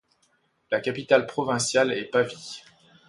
La 0.71 0.79
capitale 0.81 1.27
provinciale 1.27 1.91
est 1.93 2.05
Pavie. 2.05 2.63